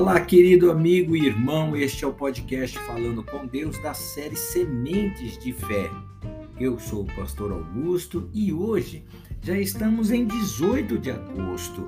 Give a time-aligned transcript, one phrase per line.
[0.00, 5.36] Olá, querido amigo e irmão, este é o podcast Falando com Deus da série Sementes
[5.36, 5.90] de Fé.
[6.58, 9.04] Eu sou o pastor Augusto e hoje
[9.42, 11.86] já estamos em 18 de agosto,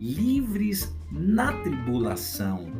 [0.00, 2.72] livres na tribulação.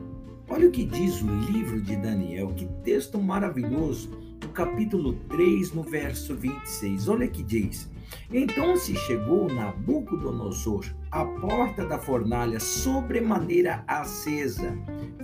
[0.48, 4.08] Olha o que diz o livro de Daniel, que texto maravilhoso,
[4.43, 7.08] no capítulo 3, no verso 26.
[7.08, 7.92] Olha que diz:
[8.32, 14.76] então se chegou Nabucodonosor à porta da fornalha sobremaneira acesa,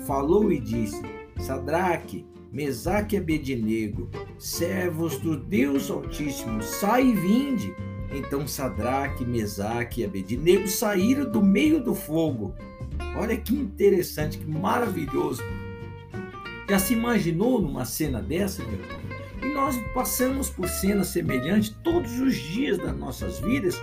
[0.07, 1.03] falou e disse:
[1.39, 7.75] Sadraque, Mesaque e Abednego, servos do Deus Altíssimo, sai e vinde.
[8.11, 12.55] Então Sadraque, Mesaque e Abednego saíram do meio do fogo.
[13.17, 15.43] Olha que interessante, que maravilhoso.
[16.69, 19.18] Já se imaginou numa cena dessa, meu irmão?
[19.59, 23.75] Nós passamos por cenas semelhantes todos os dias das nossas vidas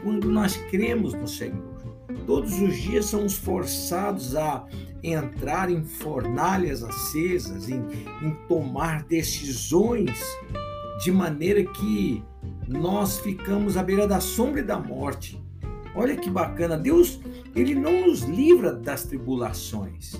[0.00, 1.74] quando nós cremos no Senhor.
[2.24, 4.64] Todos os dias somos forçados a
[5.02, 7.84] entrar em fornalhas acesas, em,
[8.22, 10.22] em tomar decisões
[11.02, 12.22] de maneira que
[12.68, 15.44] nós ficamos à beira da sombra e da morte.
[15.96, 17.18] Olha que bacana, Deus,
[17.56, 20.14] ele não nos livra das tribulações,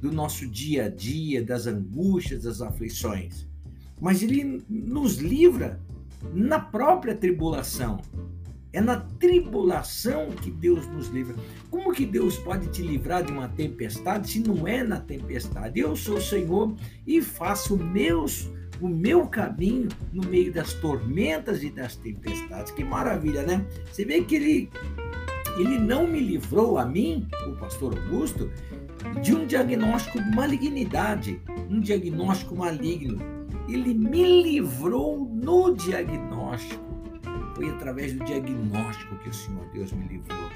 [0.00, 3.49] do nosso dia a dia, das angústias, das aflições
[4.00, 5.80] mas ele nos livra
[6.32, 8.00] na própria tribulação.
[8.72, 11.34] É na tribulação que Deus nos livra.
[11.70, 15.80] Como que Deus pode te livrar de uma tempestade se não é na tempestade?
[15.80, 16.74] Eu sou o Senhor
[17.06, 18.48] e faço meus
[18.80, 22.72] o meu caminho no meio das tormentas e das tempestades.
[22.72, 23.66] Que maravilha, né?
[23.90, 24.70] Você vê que ele
[25.58, 28.50] ele não me livrou a mim, o pastor Augusto,
[29.20, 33.39] de um diagnóstico de malignidade, um diagnóstico maligno
[33.74, 36.82] ele me livrou no diagnóstico.
[37.54, 40.50] Foi através do diagnóstico que o Senhor Deus me livrou.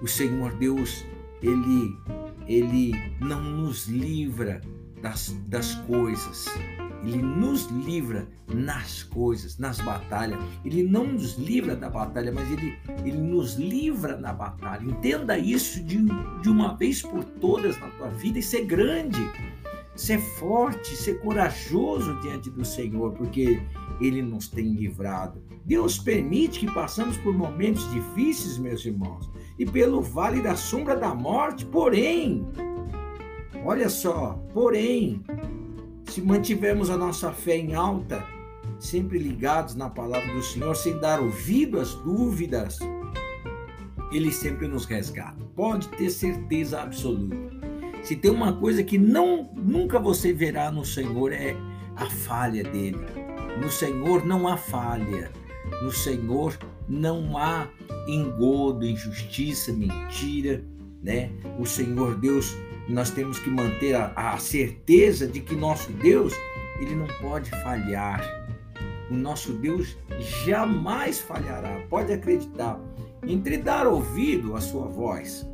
[0.00, 1.04] O Senhor Deus,
[1.42, 1.96] ele,
[2.46, 4.60] ele não nos livra
[5.02, 6.46] das, das coisas.
[7.02, 10.38] Ele nos livra nas coisas, nas batalhas.
[10.64, 14.84] Ele não nos livra da batalha, mas ele, ele nos livra na batalha.
[14.84, 15.98] Entenda isso de,
[16.42, 19.20] de uma vez por todas na tua vida e ser grande
[20.00, 23.60] ser forte, ser corajoso diante do Senhor, porque
[24.00, 25.42] Ele nos tem livrado.
[25.62, 31.14] Deus permite que passamos por momentos difíceis, meus irmãos, e pelo vale da sombra da
[31.14, 32.48] morte, porém,
[33.62, 35.22] olha só, porém,
[36.06, 38.24] se mantivermos a nossa fé em alta,
[38.78, 42.78] sempre ligados na palavra do Senhor, sem dar ouvido às dúvidas,
[44.10, 45.44] Ele sempre nos resgata.
[45.54, 47.59] Pode ter certeza absoluta.
[48.02, 51.56] Se tem uma coisa que não nunca você verá no Senhor é
[51.96, 52.98] a falha dele.
[53.60, 55.30] No Senhor não há falha.
[55.82, 57.68] No Senhor não há
[58.08, 60.64] engodo, injustiça, mentira,
[61.02, 61.30] né?
[61.58, 62.56] O Senhor Deus,
[62.88, 66.34] nós temos que manter a, a certeza de que nosso Deus,
[66.80, 68.20] ele não pode falhar.
[69.10, 69.96] O nosso Deus
[70.44, 71.80] jamais falhará.
[71.88, 72.80] Pode acreditar.
[73.26, 75.46] Entre dar ouvido à sua voz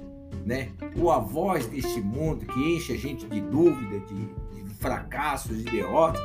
[0.46, 0.70] né?
[0.98, 5.64] Ou a voz deste mundo que enche a gente de dúvida, de, de fracassos, de
[5.64, 6.22] derrotas,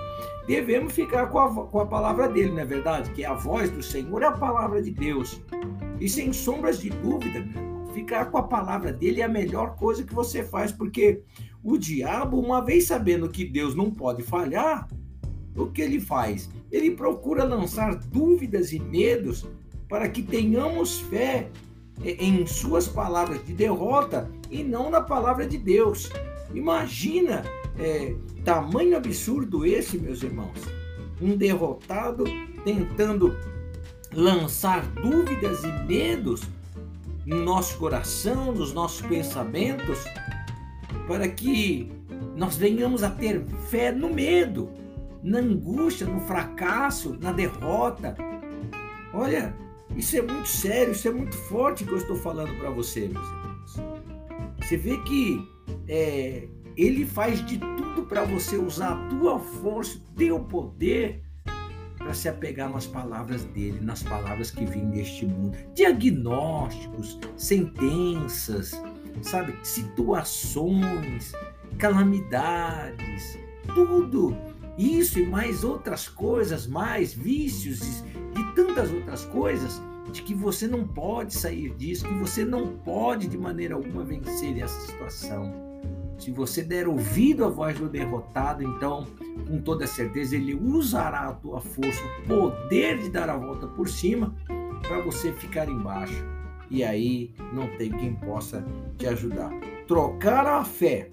[0.48, 3.12] devemos ficar com a, com a palavra dele, não é verdade?
[3.12, 5.42] Que a voz do Senhor é a palavra de Deus.
[6.00, 10.04] E sem sombras de dúvida, meu ficar com a palavra dele é a melhor coisa
[10.04, 11.22] que você faz, porque
[11.64, 14.88] o diabo, uma vez sabendo que Deus não pode falhar,
[15.56, 16.50] o que ele faz?
[16.72, 19.46] Ele procura lançar dúvidas e medos
[19.90, 21.50] para que tenhamos fé
[22.04, 26.10] em suas palavras de derrota e não na palavra de Deus.
[26.54, 27.44] Imagina
[27.78, 30.60] é, tamanho absurdo esse, meus irmãos.
[31.22, 32.24] Um derrotado
[32.64, 33.36] tentando
[34.14, 36.42] lançar dúvidas e medos
[37.26, 40.04] no nosso coração, nos nossos pensamentos,
[41.08, 41.92] para que
[42.36, 44.70] nós venhamos a ter fé no medo,
[45.24, 48.16] na angústia, no fracasso, na derrota.
[49.14, 49.56] Olha,
[49.96, 53.28] isso é muito sério, isso é muito forte que eu estou falando para você, meus
[53.28, 54.02] irmãos.
[54.62, 55.48] Você vê que
[55.88, 61.22] é, ele faz de tudo para você usar a tua força, o teu poder
[61.98, 65.56] para se apegar nas palavras dele, nas palavras que vêm deste mundo.
[65.76, 68.72] Diagnósticos, sentenças,
[69.22, 69.56] sabe?
[69.64, 71.34] Situações,
[71.78, 73.38] calamidades,
[73.76, 74.36] tudo.
[74.78, 79.82] Isso e mais outras coisas, mais vícios de tantas outras coisas,
[80.12, 84.58] de que você não pode sair disso, que você não pode de maneira alguma vencer
[84.62, 85.72] essa situação.
[86.18, 89.08] Se você der ouvido à voz do derrotado, então,
[89.48, 93.88] com toda certeza, ele usará a tua força, o poder de dar a volta por
[93.88, 94.36] cima,
[94.82, 96.24] para você ficar embaixo.
[96.70, 98.64] E aí não tem quem possa
[98.98, 99.52] te ajudar.
[99.88, 101.10] trocar a fé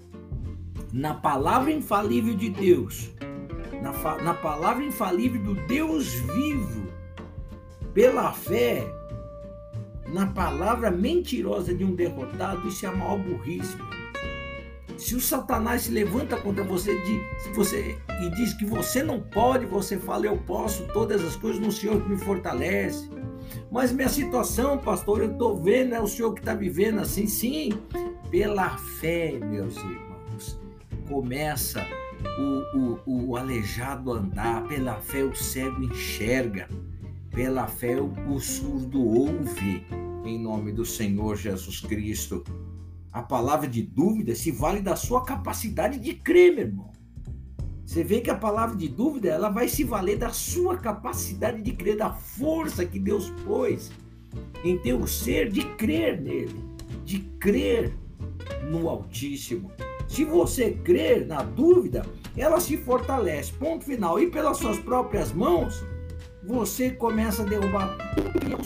[0.93, 3.13] na palavra infalível de Deus,
[3.81, 6.88] na, na palavra infalível do Deus vivo,
[7.93, 8.85] pela fé
[10.07, 13.77] na palavra mentirosa de um derrotado, isso é a maior burrice.
[14.97, 19.65] Se o Satanás se levanta contra você, de, você e diz que você não pode,
[19.65, 23.09] você fala, eu posso todas as coisas no Senhor que me fortalece.
[23.71, 27.71] Mas minha situação, pastor, eu estou vendo, é o Senhor que está vivendo assim, sim,
[28.29, 30.59] pela fé, meus irmãos.
[31.07, 31.85] Começa
[32.37, 36.67] o, o, o aleijado andar, pela fé o cego enxerga,
[37.31, 39.85] pela fé o, surdo ouve,
[40.25, 42.43] em nome do Senhor Jesus Cristo.
[43.11, 46.91] A palavra de dúvida se vale da sua capacidade de crer, meu irmão.
[47.85, 51.71] Você vê que a palavra de dúvida, ela vai se valer da sua capacidade de
[51.71, 53.91] crer, da força que Deus pôs
[54.63, 56.63] em teu ser de crer nele,
[57.03, 57.97] de crer
[58.69, 59.71] no Altíssimo.
[60.07, 62.05] Se você crer na dúvida,
[62.35, 63.53] ela se fortalece.
[63.53, 64.19] Ponto final.
[64.19, 65.83] E pelas suas próprias mãos,
[66.49, 67.95] você começa a derrubar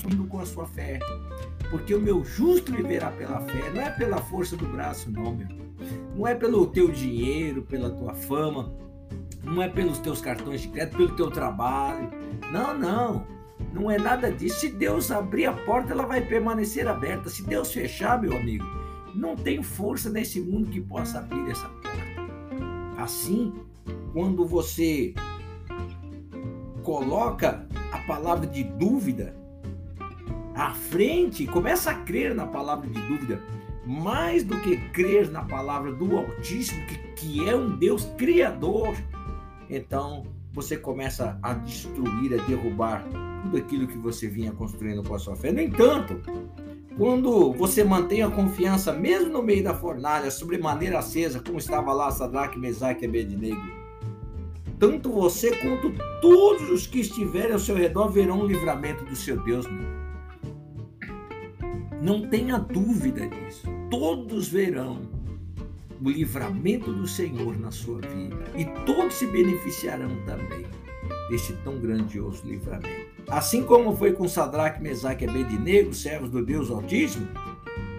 [0.01, 0.99] tudo com a sua fé.
[1.69, 5.47] Porque o meu justo viverá pela fé, não é pela força do braço, não, meu.
[6.15, 8.73] Não é pelo teu dinheiro, pela tua fama,
[9.43, 12.09] não é pelos teus cartões de crédito, pelo teu trabalho.
[12.53, 13.27] Não, não.
[13.73, 14.61] Não é nada disso.
[14.61, 17.29] Se Deus abrir a porta, ela vai permanecer aberta.
[17.29, 18.65] Se Deus fechar, meu amigo,
[19.13, 23.01] não tem força nesse mundo que possa abrir essa porta.
[23.01, 23.53] Assim,
[24.13, 25.13] quando você
[26.83, 27.67] coloca
[28.05, 29.35] palavra de dúvida
[30.55, 33.41] à frente, começa a crer na palavra de dúvida,
[33.85, 38.95] mais do que crer na palavra do Altíssimo, que, que é um Deus criador,
[39.69, 43.03] então você começa a destruir, a derrubar
[43.41, 45.51] tudo aquilo que você vinha construindo com a sua fé.
[45.51, 46.21] No entanto,
[46.97, 51.91] quando você mantém a confiança, mesmo no meio da fornalha, sobre maneira acesa, como estava
[51.91, 53.82] lá Sadraque, Mesaque e Abednego,
[54.83, 59.41] tanto você quanto todos os que estiverem ao seu redor verão o livramento do seu
[59.41, 59.65] Deus.
[59.65, 59.87] Meu.
[62.01, 63.65] Não tenha dúvida disso.
[63.89, 65.09] Todos verão
[66.03, 70.65] o livramento do Senhor na sua vida e todos se beneficiarão também
[71.29, 73.23] deste tão grandioso livramento.
[73.29, 77.29] Assim como foi com Sadraque, Mesaque e Abednego, servos do Deus Altíssimo,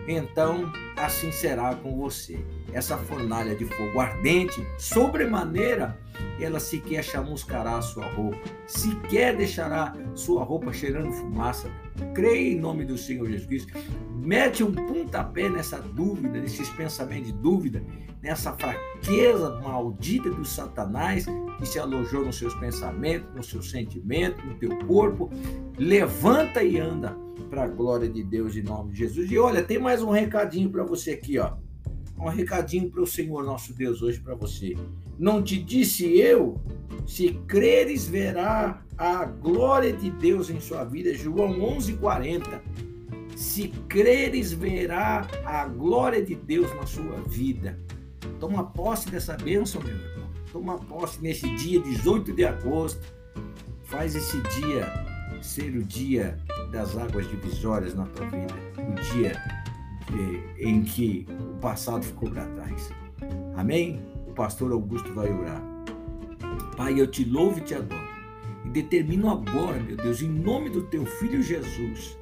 [0.07, 2.45] então assim será com você.
[2.75, 5.97] Essa fornalha de fogo ardente, sobremaneira,
[6.41, 8.37] ela sequer chamuscará a sua roupa,
[8.67, 11.71] sequer deixará sua roupa cheirando fumaça.
[12.13, 13.73] Creia em nome do Senhor Jesus Cristo.
[14.11, 17.81] Mete um pontapé nessa dúvida, nesses pensamentos de dúvida,
[18.21, 21.27] nessa fraqueza maldita do Satanás
[21.59, 25.31] que se alojou nos seus pensamentos, nos seus sentimentos, no teu corpo.
[25.79, 27.17] Levanta e anda
[27.49, 29.31] para a glória de Deus em nome de Jesus.
[29.31, 31.53] E olha, tem mais um recadinho para você aqui, ó.
[32.19, 34.77] Um recadinho para o Senhor nosso Deus hoje para você.
[35.19, 36.61] Não te disse eu,
[37.07, 41.13] se creres verá a glória de Deus em sua vida.
[41.15, 42.61] João 11:40.
[43.37, 47.79] Se creres verá a glória de Deus na sua vida.
[48.39, 50.31] Toma posse dessa bênção, meu irmão.
[50.53, 53.03] Toma posse nesse dia 18 de agosto.
[53.83, 54.87] Faz esse dia
[55.43, 56.39] ser o dia
[56.73, 59.64] das águas divisórias na tua vida, o dia
[60.59, 62.91] em que o passado ficou para trás.
[63.57, 64.03] Amém?
[64.27, 65.63] O pastor Augusto vai orar.
[66.77, 68.15] Pai, eu te louvo e te adoro.
[68.65, 72.19] E determino agora, meu Deus, em nome do teu filho Jesus,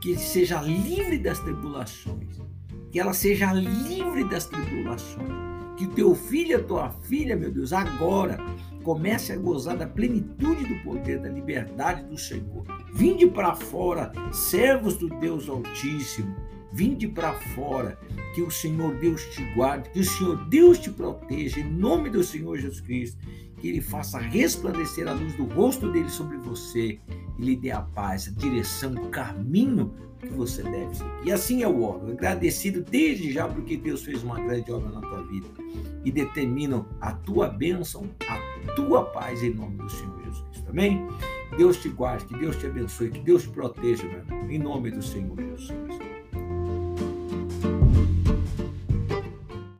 [0.00, 2.42] que ele seja livre das tribulações.
[2.90, 5.44] Que ela seja livre das tribulações.
[5.76, 8.38] Que teu filho e a tua filha, meu Deus, agora
[8.84, 12.64] comece a gozar da plenitude do poder, da liberdade do Senhor.
[12.92, 16.36] Vinde para fora, servos do Deus Altíssimo.
[16.74, 17.96] Vinde para fora,
[18.34, 22.24] que o Senhor Deus te guarde, que o Senhor Deus te proteja, em nome do
[22.24, 23.16] Senhor Jesus Cristo.
[23.60, 26.98] Que Ele faça resplandecer a luz do rosto dele sobre você
[27.38, 31.10] e lhe dê a paz, a direção, o caminho que você deve seguir.
[31.24, 35.22] E assim eu oro, agradecido desde já porque Deus fez uma grande obra na tua
[35.22, 35.46] vida
[36.04, 40.70] e determino a tua bênção, a tua paz em nome do Senhor Jesus Cristo.
[40.70, 41.06] Amém?
[41.56, 44.90] Deus te guarde, que Deus te abençoe, que Deus te proteja, meu irmão, em nome
[44.90, 45.68] do Senhor Jesus.